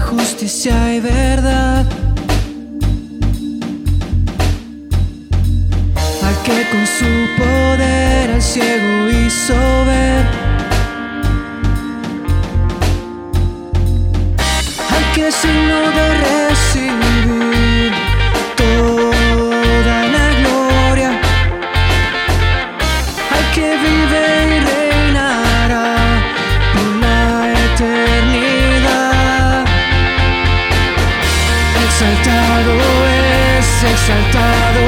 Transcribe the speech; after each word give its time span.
justicia 0.00 0.94
y 0.94 1.00
verdad. 1.00 1.84
Al 6.22 6.42
que 6.44 6.68
con 6.70 6.86
su 6.86 7.12
poder 7.36 8.30
al 8.32 8.42
ciego 8.42 9.08
hizo 9.08 9.54
ver. 9.86 10.24
Al 14.94 15.12
que 15.14 15.32
signo 15.32 15.80
de 15.98 16.06
recibir 16.26 17.92
toda 18.56 19.98
la 20.14 20.26
gloria. 20.40 21.10
Al 23.30 23.54
que 23.54 23.76
vive. 23.84 24.35
Exaltado 31.98 32.74
es, 33.56 33.68
exaltado 33.90 34.82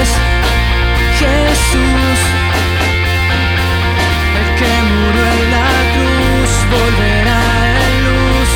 es 0.00 0.08
Jesús, 1.20 2.18
el 4.40 4.48
que 4.58 4.72
murió 4.90 5.24
en 5.38 5.42
la 5.54 5.72
cruz 5.94 6.50
volverá 6.74 7.42
en 7.78 7.94
luz. 8.06 8.50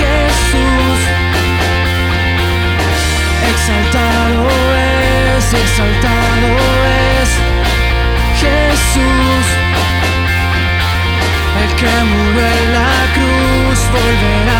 Jesús, 0.00 0.98
exaltado 3.50 4.40
es, 5.36 5.44
exaltado 5.52 6.48
es 7.20 7.28
Jesús, 8.40 9.46
el 11.60 11.70
que 11.76 11.94
murió 12.04 12.46
en 12.46 12.72
la 12.72 12.96
cruz 13.12 13.78
volverá 13.92 14.59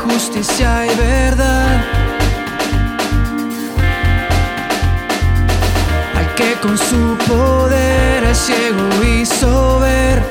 justicia 0.00 0.86
y 0.86 0.94
verdad. 0.96 1.84
Al 6.18 6.34
que 6.34 6.54
con 6.62 6.76
su 6.76 7.16
poder 7.28 8.24
al 8.24 8.36
ciego 8.36 8.88
hizo 9.04 9.80
ver. 9.80 10.22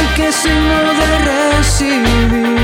El 0.00 0.06
que 0.16 0.32
signo 0.32 0.78
de 1.00 1.08
recibir 1.30 2.62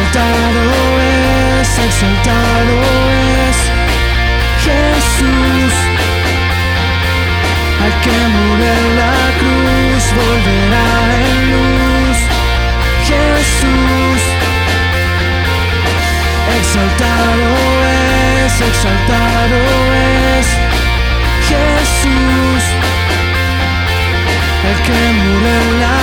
Exaltado 0.00 0.64
es, 1.60 1.78
exaltado 1.78 2.74
es 3.48 3.58
Jesús. 4.64 5.74
Al 7.84 7.92
que 8.00 8.16
murió 8.34 8.70
en 8.72 8.96
la 8.96 9.18
cruz 9.40 10.02
volverá 10.16 10.90
en 11.20 11.36
luz. 11.52 12.18
Jesús. 13.10 14.22
Exaltado 16.58 17.48
es, 18.46 18.60
exaltado 18.70 19.58
es 20.38 20.46
Jesús. 21.50 22.62
El 24.70 24.76
que 24.82 25.00
murió 25.20 25.54
en 25.60 25.80
la 25.80 25.99